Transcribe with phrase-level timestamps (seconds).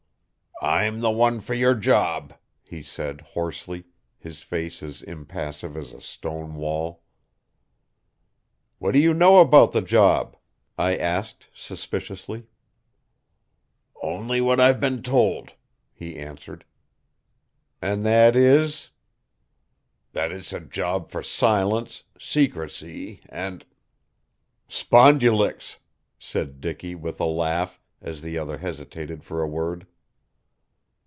[0.63, 3.85] "I'm the one for your job," he said hoarsely,
[4.19, 7.01] his face as impassive as a stone wall.
[8.77, 10.37] "What do you know about the job?"
[10.77, 12.45] I asked suspiciously.
[14.03, 15.53] "Only what I've been told,"
[15.91, 16.63] he answered.
[17.81, 18.91] "And that is"
[20.13, 23.65] "That it's a job for silence, secrecy, and"
[24.69, 25.79] "Spondulicks,"
[26.19, 29.87] said Dicky with a laugh, as the other hesitated for a word.